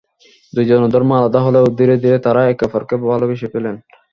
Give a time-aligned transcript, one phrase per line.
[0.53, 3.75] দুজনের ধর্ম আলাদা হলেও ধীরে ধীরে তারা একে অপরকে ভালোবেসে ফেলেন।